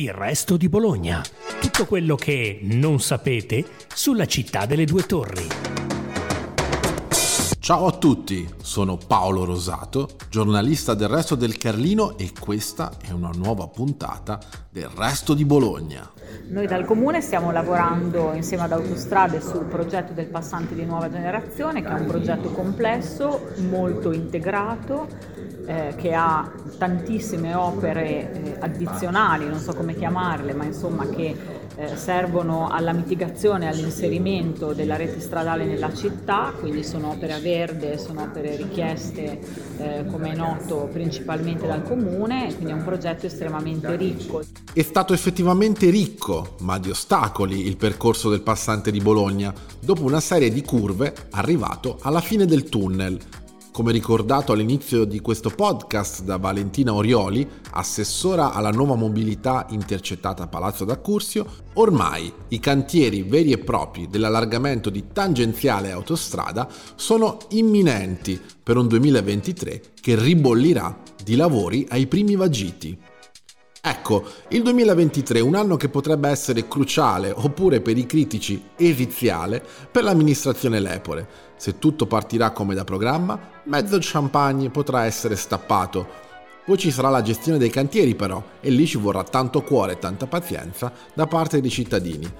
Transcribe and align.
Il 0.00 0.14
resto 0.14 0.56
di 0.56 0.70
Bologna. 0.70 1.22
Tutto 1.60 1.84
quello 1.84 2.14
che 2.16 2.60
non 2.62 3.00
sapete 3.00 3.66
sulla 3.94 4.24
città 4.24 4.64
delle 4.64 4.86
due 4.86 5.02
torri. 5.02 5.46
Ciao 7.58 7.86
a 7.86 7.92
tutti, 7.92 8.48
sono 8.62 8.96
Paolo 8.96 9.44
Rosato, 9.44 10.08
giornalista 10.30 10.94
del 10.94 11.08
Resto 11.08 11.34
del 11.34 11.58
Carlino 11.58 12.16
e 12.16 12.32
questa 12.40 12.92
è 13.06 13.10
una 13.10 13.30
nuova 13.34 13.68
puntata 13.68 14.40
del 14.70 14.88
Resto 14.88 15.34
di 15.34 15.44
Bologna. 15.44 16.10
Noi 16.48 16.66
dal 16.66 16.86
Comune 16.86 17.20
stiamo 17.20 17.52
lavorando 17.52 18.32
insieme 18.32 18.62
ad 18.62 18.72
Autostrade 18.72 19.42
sul 19.42 19.66
progetto 19.66 20.14
del 20.14 20.28
passante 20.28 20.74
di 20.74 20.86
nuova 20.86 21.10
generazione, 21.10 21.82
che 21.82 21.88
è 21.88 21.92
un 21.92 22.06
progetto 22.06 22.50
complesso, 22.52 23.50
molto 23.68 24.12
integrato, 24.12 25.06
eh, 25.70 25.94
che 25.94 26.14
ha 26.14 26.50
tantissime 26.78 27.54
opere 27.54 28.32
eh, 28.32 28.56
addizionali, 28.58 29.46
non 29.46 29.60
so 29.60 29.72
come 29.72 29.94
chiamarle, 29.94 30.52
ma 30.52 30.64
insomma 30.64 31.08
che 31.08 31.36
eh, 31.76 31.96
servono 31.96 32.68
alla 32.68 32.92
mitigazione 32.92 33.68
all'inserimento 33.68 34.72
della 34.72 34.96
rete 34.96 35.20
stradale 35.20 35.64
nella 35.64 35.94
città, 35.94 36.52
quindi 36.58 36.82
sono 36.82 37.10
opere 37.10 37.34
a 37.34 37.38
verde, 37.38 37.98
sono 37.98 38.22
opere 38.22 38.56
richieste, 38.56 39.38
eh, 39.78 40.04
come 40.10 40.32
è 40.32 40.34
noto, 40.34 40.88
principalmente 40.92 41.68
dal 41.68 41.84
Comune, 41.84 42.52
quindi 42.52 42.72
è 42.72 42.74
un 42.74 42.84
progetto 42.84 43.26
estremamente 43.26 43.94
ricco. 43.94 44.42
È 44.72 44.82
stato 44.82 45.12
effettivamente 45.14 45.88
ricco, 45.88 46.56
ma 46.60 46.78
di 46.78 46.90
ostacoli, 46.90 47.64
il 47.64 47.76
percorso 47.76 48.28
del 48.28 48.42
passante 48.42 48.90
di 48.90 49.00
Bologna, 49.00 49.54
dopo 49.78 50.02
una 50.02 50.20
serie 50.20 50.50
di 50.50 50.62
curve 50.62 51.14
arrivato 51.30 51.98
alla 52.02 52.20
fine 52.20 52.44
del 52.44 52.68
tunnel, 52.68 53.18
come 53.80 53.92
ricordato 53.92 54.52
all'inizio 54.52 55.06
di 55.06 55.20
questo 55.20 55.48
podcast 55.48 56.22
da 56.22 56.36
Valentina 56.36 56.92
Orioli, 56.92 57.48
assessora 57.70 58.52
alla 58.52 58.68
nuova 58.68 58.94
mobilità 58.94 59.64
intercettata 59.70 60.42
a 60.42 60.48
Palazzo 60.48 60.84
d'Accursio, 60.84 61.46
ormai 61.74 62.30
i 62.48 62.60
cantieri 62.60 63.22
veri 63.22 63.52
e 63.52 63.58
propri 63.58 64.06
dell'allargamento 64.10 64.90
di 64.90 65.06
tangenziale 65.14 65.92
autostrada 65.92 66.68
sono 66.94 67.38
imminenti 67.52 68.38
per 68.62 68.76
un 68.76 68.86
2023 68.86 69.80
che 69.98 70.14
ribollirà 70.14 70.98
di 71.24 71.34
lavori 71.34 71.86
ai 71.88 72.06
primi 72.06 72.36
vagiti. 72.36 72.98
Ecco, 73.82 74.24
il 74.48 74.62
2023 74.62 75.38
è 75.38 75.42
un 75.42 75.54
anno 75.54 75.78
che 75.78 75.88
potrebbe 75.88 76.28
essere 76.28 76.68
cruciale, 76.68 77.32
oppure 77.34 77.80
per 77.80 77.96
i 77.96 78.04
critici 78.04 78.62
esiziale, 78.76 79.64
per 79.90 80.04
l'amministrazione 80.04 80.80
Lepore. 80.80 81.26
Se 81.56 81.78
tutto 81.78 82.04
partirà 82.04 82.50
come 82.50 82.74
da 82.74 82.84
programma, 82.84 83.40
mezzo 83.64 83.96
champagne 83.98 84.68
potrà 84.68 85.06
essere 85.06 85.34
stappato. 85.34 86.06
Poi 86.66 86.76
ci 86.76 86.90
sarà 86.90 87.08
la 87.08 87.22
gestione 87.22 87.56
dei 87.56 87.70
cantieri 87.70 88.14
però, 88.14 88.42
e 88.60 88.68
lì 88.68 88.86
ci 88.86 88.98
vorrà 88.98 89.24
tanto 89.24 89.62
cuore 89.62 89.92
e 89.92 89.98
tanta 89.98 90.26
pazienza 90.26 90.92
da 91.14 91.26
parte 91.26 91.62
dei 91.62 91.70
cittadini. 91.70 92.30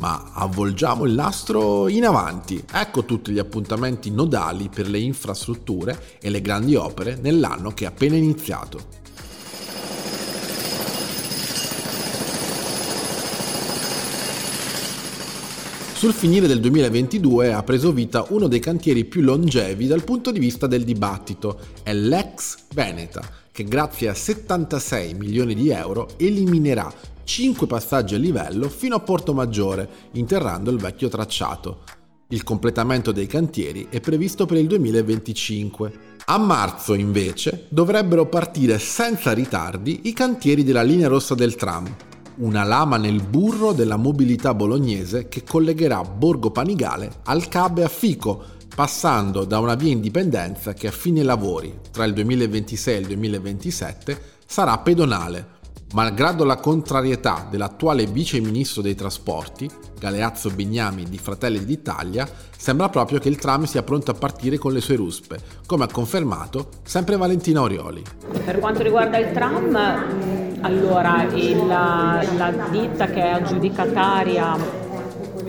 Ma 0.00 0.32
avvolgiamo 0.34 1.06
il 1.06 1.14
nastro 1.14 1.88
in 1.88 2.04
avanti. 2.04 2.62
Ecco 2.70 3.06
tutti 3.06 3.32
gli 3.32 3.38
appuntamenti 3.38 4.10
nodali 4.10 4.68
per 4.68 4.86
le 4.86 4.98
infrastrutture 4.98 6.18
e 6.20 6.28
le 6.28 6.42
grandi 6.42 6.74
opere 6.74 7.18
nell'anno 7.22 7.70
che 7.70 7.84
è 7.84 7.88
appena 7.88 8.16
iniziato. 8.16 8.98
Sul 16.00 16.14
finire 16.14 16.46
del 16.46 16.60
2022 16.60 17.52
ha 17.52 17.62
preso 17.62 17.92
vita 17.92 18.24
uno 18.30 18.46
dei 18.48 18.58
cantieri 18.58 19.04
più 19.04 19.20
longevi 19.20 19.86
dal 19.86 20.02
punto 20.02 20.30
di 20.30 20.38
vista 20.38 20.66
del 20.66 20.82
dibattito, 20.82 21.58
è 21.82 21.92
l'ex 21.92 22.56
Veneta, 22.72 23.22
che 23.52 23.64
grazie 23.64 24.08
a 24.08 24.14
76 24.14 25.12
milioni 25.12 25.54
di 25.54 25.68
euro 25.68 26.08
eliminerà 26.16 26.90
5 27.22 27.66
passaggi 27.66 28.14
a 28.14 28.18
livello 28.18 28.70
fino 28.70 28.94
a 28.94 29.00
Porto 29.00 29.34
Maggiore, 29.34 29.86
interrando 30.12 30.70
il 30.70 30.78
vecchio 30.78 31.08
tracciato. 31.08 31.82
Il 32.28 32.44
completamento 32.44 33.12
dei 33.12 33.26
cantieri 33.26 33.88
è 33.90 34.00
previsto 34.00 34.46
per 34.46 34.56
il 34.56 34.68
2025. 34.68 35.92
A 36.24 36.38
marzo, 36.38 36.94
invece, 36.94 37.66
dovrebbero 37.68 38.24
partire 38.24 38.78
senza 38.78 39.32
ritardi 39.32 40.00
i 40.04 40.14
cantieri 40.14 40.64
della 40.64 40.82
linea 40.82 41.08
rossa 41.08 41.34
del 41.34 41.56
tram, 41.56 41.94
una 42.40 42.64
lama 42.64 42.96
nel 42.96 43.22
burro 43.22 43.72
della 43.72 43.96
mobilità 43.96 44.54
bolognese 44.54 45.28
che 45.28 45.42
collegherà 45.42 46.02
Borgo 46.02 46.50
Panigale 46.50 47.10
al 47.24 47.48
Cab 47.48 47.78
e 47.78 47.84
a 47.84 47.88
Fico, 47.88 48.42
passando 48.74 49.44
da 49.44 49.58
una 49.58 49.74
via 49.74 49.92
Indipendenza 49.92 50.72
che 50.72 50.86
a 50.86 50.92
fine 50.92 51.22
lavori, 51.22 51.78
tra 51.90 52.04
il 52.04 52.14
2026 52.14 52.94
e 52.94 52.98
il 52.98 53.06
2027, 53.06 54.22
sarà 54.46 54.78
pedonale. 54.78 55.58
Malgrado 55.92 56.44
la 56.44 56.56
contrarietà 56.56 57.48
dell'attuale 57.50 58.06
vice 58.06 58.40
ministro 58.40 58.80
dei 58.80 58.94
trasporti, 58.94 59.68
Galeazzo 59.98 60.50
Bignami 60.50 61.04
di 61.04 61.18
Fratelli 61.18 61.64
d'Italia, 61.64 62.28
sembra 62.56 62.88
proprio 62.88 63.18
che 63.18 63.28
il 63.28 63.36
tram 63.36 63.64
sia 63.64 63.82
pronto 63.82 64.12
a 64.12 64.14
partire 64.14 64.56
con 64.56 64.72
le 64.72 64.80
sue 64.80 64.94
ruspe, 64.94 65.38
come 65.66 65.84
ha 65.84 65.88
confermato 65.90 66.68
sempre 66.84 67.16
Valentina 67.16 67.60
Orioli. 67.60 68.02
Per 68.44 68.60
quanto 68.60 68.82
riguarda 68.82 69.18
il 69.18 69.32
tram, 69.32 70.49
allora 70.60 71.24
il, 71.32 71.66
la, 71.66 72.52
ditta 72.70 73.06
che 73.06 73.22
è 73.22 73.30
aggiudicataria 73.30 74.88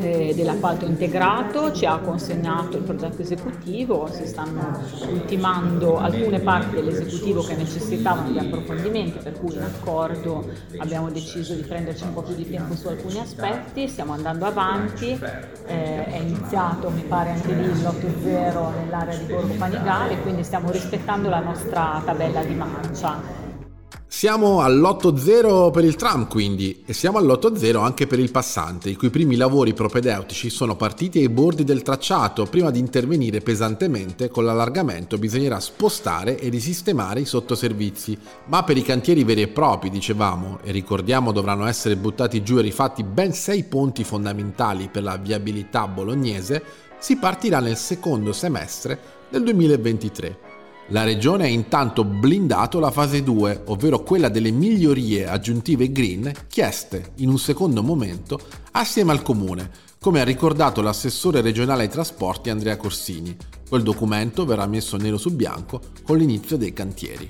eh, 0.01 0.33
dell'appalto 0.35 0.85
integrato, 0.85 1.71
ci 1.71 1.85
ha 1.85 1.97
consegnato 1.99 2.77
il 2.77 2.83
progetto 2.83 3.21
esecutivo, 3.21 4.09
si 4.11 4.25
stanno 4.25 4.79
ultimando 5.09 5.97
alcune 5.97 6.39
parti 6.39 6.75
dell'esecutivo 6.75 7.43
che 7.43 7.55
necessitavano 7.55 8.31
di 8.31 8.39
approfondimenti, 8.39 9.19
per 9.21 9.39
cui 9.39 9.53
in 9.53 9.61
accordo 9.61 10.49
abbiamo 10.77 11.09
deciso 11.09 11.53
di 11.53 11.61
prenderci 11.61 12.03
un 12.03 12.13
po' 12.13 12.23
più 12.23 12.35
di 12.35 12.49
tempo 12.49 12.75
su 12.75 12.87
alcuni 12.87 13.19
aspetti, 13.19 13.87
stiamo 13.87 14.13
andando 14.13 14.45
avanti, 14.45 15.19
eh, 15.67 16.05
è 16.05 16.17
iniziato 16.17 16.89
mi 16.89 17.03
pare 17.03 17.31
anche 17.31 17.53
lì 17.53 17.67
l'8-0 17.67 18.73
nell'area 18.79 19.15
di 19.15 19.25
Borgo 19.25 19.53
Panigale, 19.53 20.19
quindi 20.21 20.43
stiamo 20.43 20.71
rispettando 20.71 21.29
la 21.29 21.39
nostra 21.39 22.01
tabella 22.03 22.43
di 22.43 22.55
marcia. 22.55 23.49
Siamo 24.21 24.61
all'8-0 24.61 25.71
per 25.71 25.83
il 25.83 25.95
tram 25.95 26.27
quindi 26.27 26.83
e 26.85 26.93
siamo 26.93 27.17
all'8-0 27.17 27.81
anche 27.81 28.05
per 28.05 28.19
il 28.19 28.29
passante, 28.29 28.91
i 28.91 28.95
cui 28.95 29.09
primi 29.09 29.35
lavori 29.35 29.73
propedeutici 29.73 30.51
sono 30.51 30.75
partiti 30.75 31.17
ai 31.17 31.27
bordi 31.27 31.63
del 31.63 31.81
tracciato. 31.81 32.45
Prima 32.45 32.69
di 32.69 32.77
intervenire 32.77 33.39
pesantemente 33.39 34.29
con 34.29 34.45
l'allargamento 34.45 35.17
bisognerà 35.17 35.59
spostare 35.59 36.37
e 36.37 36.49
risistemare 36.49 37.21
i 37.21 37.25
sottoservizi. 37.25 38.15
Ma 38.45 38.63
per 38.63 38.77
i 38.77 38.83
cantieri 38.83 39.23
veri 39.23 39.41
e 39.41 39.47
propri, 39.47 39.89
dicevamo, 39.89 40.59
e 40.61 40.71
ricordiamo 40.71 41.31
dovranno 41.31 41.65
essere 41.65 41.95
buttati 41.95 42.43
giù 42.43 42.59
e 42.59 42.61
rifatti 42.61 43.03
ben 43.03 43.33
sei 43.33 43.63
ponti 43.63 44.03
fondamentali 44.03 44.87
per 44.89 45.01
la 45.01 45.17
viabilità 45.17 45.87
bolognese, 45.87 46.63
si 46.99 47.17
partirà 47.17 47.59
nel 47.59 47.75
secondo 47.75 48.33
semestre 48.33 48.99
del 49.31 49.41
2023. 49.45 50.50
La 50.91 51.05
Regione 51.05 51.45
ha 51.45 51.47
intanto 51.47 52.03
blindato 52.03 52.77
la 52.79 52.91
fase 52.91 53.23
2, 53.23 53.61
ovvero 53.67 54.03
quella 54.03 54.27
delle 54.27 54.51
migliorie 54.51 55.25
aggiuntive 55.25 55.89
green 55.89 56.29
chieste 56.49 57.13
in 57.17 57.29
un 57.29 57.39
secondo 57.39 57.81
momento 57.81 58.37
assieme 58.71 59.13
al 59.13 59.21
Comune, 59.21 59.71
come 60.01 60.19
ha 60.19 60.25
ricordato 60.25 60.81
l'assessore 60.81 61.39
regionale 61.39 61.83
ai 61.83 61.89
trasporti 61.89 62.49
Andrea 62.49 62.75
Corsini. 62.75 63.33
Quel 63.69 63.83
documento 63.83 64.43
verrà 64.43 64.67
messo 64.67 64.97
nero 64.97 65.17
su 65.17 65.33
bianco 65.33 65.79
con 66.03 66.17
l'inizio 66.17 66.57
dei 66.57 66.73
cantieri. 66.73 67.29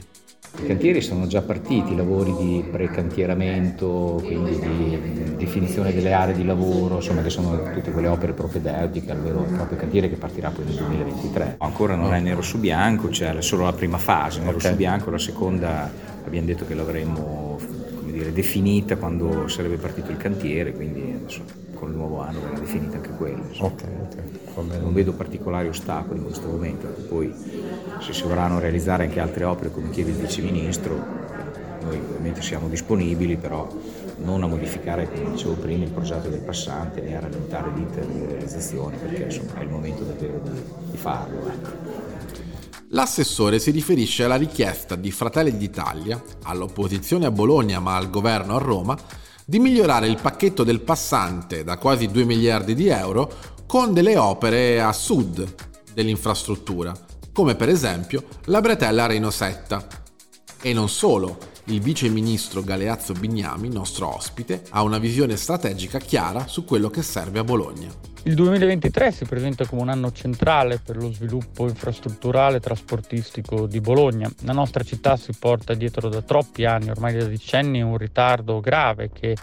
I 0.60 0.66
cantieri 0.66 1.02
sono 1.02 1.28
già 1.28 1.42
partiti, 1.42 1.94
i 1.94 1.96
lavori 1.96 2.36
di 2.36 2.64
precantieramento, 2.70 4.22
quindi 4.24 4.60
di 4.60 5.36
definizione 5.38 5.94
delle 5.94 6.12
aree 6.12 6.36
di 6.36 6.44
lavoro, 6.44 6.96
insomma 6.96 7.22
che 7.22 7.30
sono 7.30 7.72
tutte 7.72 7.92
quelle 7.92 8.10
opere 8.10 8.34
propedeutiche 8.34 9.12
al 9.12 9.22
vero 9.22 9.46
e 9.46 9.54
proprio 9.54 9.78
cantiere 9.78 10.10
che 10.10 10.18
partirà 10.18 10.50
poi 10.50 10.66
nel 10.66 10.76
2023. 10.76 11.56
Ancora 11.60 11.96
non 11.96 12.14
è 12.14 12.20
nero 12.20 12.42
su 12.42 12.60
bianco, 12.60 13.08
c'è 13.08 13.42
solo 13.42 13.64
la 13.64 13.74
prima 13.74 13.98
fase, 13.98 14.40
nero 14.40 14.58
okay. 14.58 14.72
su 14.72 14.76
bianco, 14.76 15.10
la 15.10 15.18
seconda 15.18 15.92
abbiamo 16.26 16.46
detto 16.46 16.66
che 16.66 16.76
l'avremmo 16.76 17.58
dire, 18.12 18.34
definita 18.34 18.98
quando 18.98 19.48
sarebbe 19.48 19.78
partito 19.78 20.12
il 20.12 20.18
cantiere, 20.18 20.74
quindi 20.74 21.11
adesso 21.22 21.44
con 21.74 21.90
il 21.90 21.96
nuovo 21.96 22.22
anno 22.22 22.40
verrà 22.42 22.60
definita 22.60 22.98
anche 22.98 23.10
quella. 23.12 23.42
Okay, 23.58 23.90
okay. 24.04 24.80
Non 24.80 24.94
vedo 24.94 25.14
particolari 25.14 25.70
ostacoli 25.70 26.20
in 26.20 26.26
questo 26.26 26.48
momento, 26.48 26.88
poi 27.08 27.34
se 28.00 28.14
si 28.14 28.24
vorranno 28.24 28.60
realizzare 28.60 29.06
anche 29.06 29.20
altre 29.20 29.46
opere 29.46 29.72
come 29.72 29.90
chiede 29.90 30.12
il 30.12 30.18
Vice 30.18 30.42
Ministro, 30.42 30.94
noi 31.84 31.98
ovviamente 31.98 32.42
siamo 32.42 32.68
disponibili, 32.68 33.38
però 33.38 33.68
non 34.18 34.44
a 34.44 34.48
modificare, 34.48 35.10
come 35.10 35.32
dicevo 35.32 35.54
prima, 35.54 35.86
il 35.86 35.92
progetto 35.92 36.30
del 36.30 36.42
passante 36.42 37.02
né 37.02 37.18
a 37.18 37.22
rallentare 37.22 37.72
l'iter 37.74 38.06
di 38.06 38.26
realizzazione, 38.26 38.98
perché 38.98 39.24
insomma, 39.24 39.56
è 39.56 39.64
il 39.64 39.70
momento 39.70 40.04
davvero 40.04 40.40
di, 40.44 40.62
di 40.92 40.98
farlo. 40.98 41.48
Ecco. 41.48 41.70
L'assessore 42.90 43.58
si 43.58 43.72
riferisce 43.72 44.26
alla 44.26 44.36
richiesta 44.36 44.96
di 44.96 45.12
Fratelli 45.12 45.56
d'Italia, 45.58 46.22
all'opposizione 46.44 47.26
a 47.26 47.32
Bologna 47.32 47.80
ma 47.80 47.96
al 47.96 48.10
governo 48.10 48.58
a 48.58 48.60
Roma, 48.60 48.98
di 49.52 49.60
migliorare 49.60 50.08
il 50.08 50.18
pacchetto 50.22 50.64
del 50.64 50.80
passante 50.80 51.66
da 51.66 51.78
quasi 51.78 52.08
2 52.08 52.24
miliardi 52.24 52.74
di 52.74 52.88
euro 52.88 53.30
con 53.68 53.92
delle 53.92 54.16
opere 54.16 54.82
a 54.82 54.94
sud 54.94 55.46
dell'infrastruttura, 55.94 56.94
come 57.34 57.56
per 57.56 57.68
esempio 57.68 58.24
la 58.46 58.62
bretella 58.62 59.08
Renosetta. 59.08 59.86
E 60.62 60.72
non 60.72 60.88
solo, 60.88 61.38
il 61.66 61.82
vice 61.82 62.10
ministro 62.10 62.64
Galeazzo 62.64 63.14
Bignami, 63.14 63.70
nostro 63.70 64.16
ospite, 64.16 64.64
ha 64.70 64.82
una 64.82 64.98
visione 64.98 65.36
strategica 65.38 66.00
chiara 66.00 66.48
su 66.48 66.66
quello 66.66 66.90
che 66.90 67.02
serve 67.02 67.40
a 67.40 67.44
Bologna. 67.44 68.10
Il 68.24 68.36
2023 68.36 69.12
si 69.12 69.26
presenta 69.26 69.66
come 69.66 69.82
un 69.82 69.90
anno 69.90 70.12
centrale 70.12 70.78
per 70.78 70.96
lo 70.96 71.12
sviluppo 71.12 71.68
infrastrutturale 71.68 72.58
e 72.58 72.60
trasportistico 72.60 73.66
di 73.66 73.82
Bologna. 73.82 74.32
La 74.42 74.54
nostra 74.54 74.84
città 74.84 75.18
si 75.18 75.34
porta 75.38 75.74
dietro 75.74 76.08
da 76.08 76.22
troppi 76.22 76.66
anni, 76.66 76.92
ormai 76.92 77.18
da 77.18 77.26
decenni, 77.26 77.82
un 77.82 77.98
ritardo 77.98 78.60
grave 78.60 79.10
che 79.12 79.36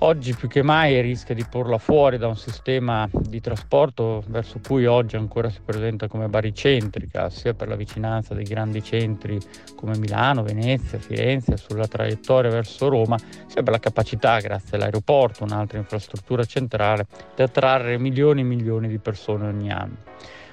oggi 0.00 0.34
più 0.34 0.48
che 0.48 0.62
mai 0.62 1.00
rischia 1.00 1.34
di 1.34 1.44
porla 1.48 1.78
fuori 1.78 2.18
da 2.18 2.28
un 2.28 2.36
sistema 2.36 3.08
di 3.12 3.40
trasporto 3.40 4.22
verso 4.28 4.60
cui 4.64 4.86
oggi 4.86 5.16
ancora 5.16 5.48
si 5.50 5.60
presenta 5.64 6.06
come 6.06 6.28
baricentrica, 6.28 7.30
sia 7.30 7.54
per 7.54 7.68
la 7.68 7.74
vicinanza 7.74 8.34
dei 8.34 8.44
grandi 8.44 8.82
centri 8.82 9.38
come 9.74 9.98
Milano, 9.98 10.42
Venezia, 10.42 10.98
Firenze, 10.98 11.56
sulla 11.56 11.86
traiettoria 11.86 12.50
verso 12.50 12.88
Roma, 12.88 13.18
sia 13.46 13.62
per 13.62 13.72
la 13.72 13.80
capacità, 13.80 14.38
grazie 14.38 14.76
all'aeroporto, 14.76 15.44
un'altra 15.44 15.78
infrastruttura 15.78 16.44
centrale, 16.44 17.06
di 17.34 17.42
attrarre 17.42 17.98
milioni 17.98 18.42
e 18.42 18.44
milioni 18.44 18.88
di 18.88 18.98
persone 18.98 19.48
ogni 19.48 19.72
anno. 19.72 19.96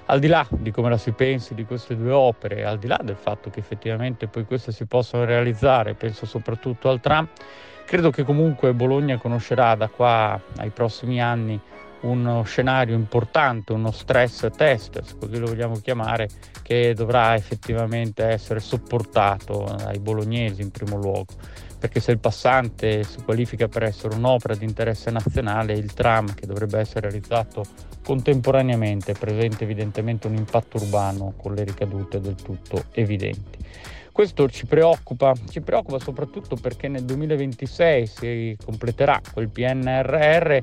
Al 0.07 0.19
di 0.19 0.27
là 0.27 0.45
di 0.51 0.69
come 0.69 0.89
la 0.89 0.97
si 0.97 1.11
pensi 1.11 1.55
di 1.55 1.65
queste 1.65 1.95
due 1.95 2.11
opere, 2.11 2.63
al 2.63 2.77
di 2.77 2.85
là 2.85 2.99
del 3.03 3.15
fatto 3.15 3.49
che 3.49 3.59
effettivamente 3.59 4.27
poi 4.27 4.45
queste 4.45 4.71
si 4.71 4.85
possano 4.85 5.25
realizzare, 5.25 5.95
penso 5.95 6.27
soprattutto 6.27 6.89
al 6.89 6.99
tram, 6.99 7.27
Credo 7.85 8.09
che 8.09 8.23
comunque 8.23 8.73
Bologna 8.73 9.17
conoscerà 9.19 9.75
da 9.75 9.87
qua 9.89 10.41
ai 10.57 10.71
prossimi 10.71 11.21
anni 11.21 11.59
uno 12.01 12.43
scenario 12.43 12.95
importante, 12.95 13.73
uno 13.73 13.91
stress 13.91 14.49
test, 14.55 15.01
se 15.03 15.15
così 15.19 15.37
lo 15.37 15.45
vogliamo 15.45 15.75
chiamare, 15.75 16.27
che 16.63 16.93
dovrà 16.95 17.35
effettivamente 17.35 18.23
essere 18.23 18.59
sopportato 18.59 19.75
dai 19.77 19.99
bolognesi 19.99 20.61
in 20.61 20.71
primo 20.71 20.97
luogo. 20.97 21.33
Perché 21.79 21.99
se 21.99 22.11
il 22.11 22.17
passante 22.17 23.03
si 23.03 23.21
qualifica 23.23 23.67
per 23.67 23.83
essere 23.83 24.15
un'opera 24.15 24.55
di 24.55 24.65
interesse 24.65 25.11
nazionale, 25.11 25.73
il 25.73 25.93
tram 25.93 26.33
che 26.33 26.47
dovrebbe 26.47 26.79
essere 26.79 27.01
realizzato 27.01 27.63
contemporaneamente 28.03 29.13
presenta 29.13 29.63
evidentemente 29.63 30.27
un 30.27 30.35
impatto 30.35 30.77
urbano 30.77 31.33
con 31.37 31.53
le 31.53 31.63
ricadute 31.63 32.19
del 32.19 32.35
tutto 32.35 32.85
evidenti. 32.93 33.59
Questo 34.15 34.47
ci 34.47 34.65
preoccupa, 34.65 35.33
ci 35.49 35.59
preoccupa 35.59 35.99
soprattutto 35.99 36.55
perché 36.55 36.87
nel 36.87 37.03
2026 37.03 38.07
si 38.07 38.57
completerà 38.63 39.19
quel 39.33 39.49
PNRR 39.49 40.57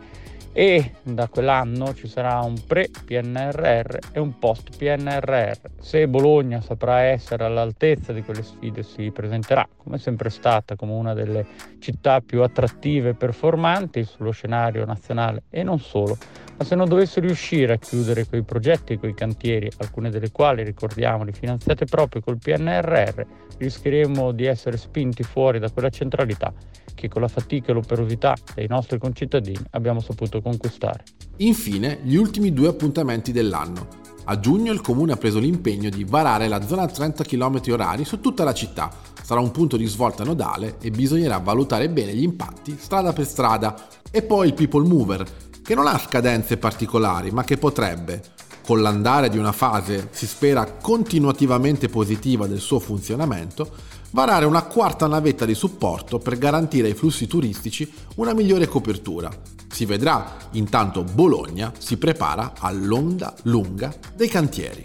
e 0.52 0.92
da 1.02 1.28
quell'anno 1.28 1.94
ci 1.94 2.06
sarà 2.06 2.40
un 2.40 2.54
pre-PNRR 2.66 3.96
e 4.12 4.20
un 4.20 4.38
post-PNRR. 4.38 5.52
Se 5.80 6.06
Bologna 6.08 6.60
saprà 6.60 7.00
essere 7.02 7.44
all'altezza 7.44 8.12
di 8.12 8.22
quelle 8.22 8.42
sfide 8.42 8.82
si 8.82 9.10
presenterà, 9.10 9.66
come 9.76 9.98
sempre 9.98 10.28
stata, 10.28 10.76
come 10.76 10.92
una 10.92 11.14
delle 11.14 11.46
città 11.78 12.20
più 12.20 12.42
attrattive 12.42 13.10
e 13.10 13.14
performanti 13.14 14.04
sullo 14.04 14.30
scenario 14.30 14.84
nazionale 14.84 15.44
e 15.48 15.62
non 15.62 15.78
solo, 15.78 16.18
ma 16.58 16.64
se 16.64 16.74
non 16.74 16.88
dovesse 16.88 17.20
riuscire 17.20 17.72
a 17.72 17.78
chiudere 17.78 18.26
quei 18.26 18.42
progetti 18.42 18.98
quei 18.98 19.14
cantieri, 19.14 19.70
alcune 19.78 20.10
delle 20.10 20.30
quali 20.30 20.62
ricordiamoli 20.62 21.32
finanziate 21.32 21.86
proprio 21.86 22.20
col 22.20 22.38
PNRR, 22.38 23.22
rischieremo 23.56 24.32
di 24.32 24.44
essere 24.44 24.76
spinti 24.76 25.22
fuori 25.22 25.58
da 25.58 25.70
quella 25.70 25.88
centralità 25.88 26.52
che 27.02 27.08
con 27.08 27.20
la 27.20 27.26
fatica 27.26 27.72
e 27.72 27.74
l'operosità 27.74 28.36
dei 28.54 28.68
nostri 28.68 28.96
concittadini 28.96 29.64
abbiamo 29.70 29.98
saputo 29.98 30.40
conquistare. 30.40 31.02
Infine, 31.38 31.98
gli 32.04 32.14
ultimi 32.14 32.52
due 32.52 32.68
appuntamenti 32.68 33.32
dell'anno. 33.32 33.88
A 34.26 34.38
giugno 34.38 34.72
il 34.72 34.80
comune 34.80 35.10
ha 35.10 35.16
preso 35.16 35.40
l'impegno 35.40 35.90
di 35.90 36.04
varare 36.04 36.46
la 36.46 36.64
zona 36.64 36.82
a 36.82 36.86
30 36.86 37.24
km 37.24 37.60
orari 37.70 38.04
su 38.04 38.20
tutta 38.20 38.44
la 38.44 38.54
città. 38.54 38.88
Sarà 39.20 39.40
un 39.40 39.50
punto 39.50 39.76
di 39.76 39.86
svolta 39.86 40.22
nodale 40.22 40.76
e 40.80 40.90
bisognerà 40.90 41.38
valutare 41.38 41.90
bene 41.90 42.14
gli 42.14 42.22
impatti 42.22 42.76
strada 42.78 43.12
per 43.12 43.26
strada. 43.26 43.74
E 44.08 44.22
poi 44.22 44.46
il 44.46 44.54
People 44.54 44.86
Mover, 44.86 45.26
che 45.60 45.74
non 45.74 45.88
ha 45.88 45.98
scadenze 45.98 46.56
particolari, 46.56 47.32
ma 47.32 47.42
che 47.42 47.56
potrebbe, 47.56 48.22
con 48.64 48.80
l'andare 48.80 49.28
di 49.28 49.38
una 49.38 49.52
fase 49.52 50.08
si 50.12 50.26
spera 50.26 50.64
continuativamente 50.80 51.88
positiva 51.88 52.46
del 52.46 52.60
suo 52.60 52.78
funzionamento, 52.78 53.70
varare 54.10 54.44
una 54.44 54.62
quarta 54.62 55.06
navetta 55.06 55.44
di 55.44 55.54
supporto 55.54 56.18
per 56.18 56.38
garantire 56.38 56.88
ai 56.88 56.94
flussi 56.94 57.26
turistici 57.26 57.92
una 58.16 58.34
migliore 58.34 58.66
copertura. 58.66 59.30
Si 59.68 59.84
vedrà, 59.84 60.36
intanto 60.52 61.02
Bologna 61.02 61.72
si 61.78 61.96
prepara 61.96 62.52
all'onda 62.58 63.34
lunga 63.42 63.92
dei 64.14 64.28
cantieri. 64.28 64.84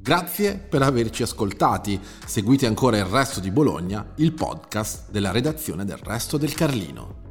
Grazie 0.00 0.56
per 0.56 0.80
averci 0.82 1.22
ascoltati. 1.22 2.00
Seguite 2.24 2.66
ancora 2.66 2.96
il 2.96 3.04
resto 3.04 3.40
di 3.40 3.50
Bologna, 3.50 4.12
il 4.16 4.32
podcast 4.32 5.10
della 5.10 5.32
redazione 5.32 5.84
del 5.84 5.98
Resto 5.98 6.38
del 6.38 6.54
Carlino. 6.54 7.27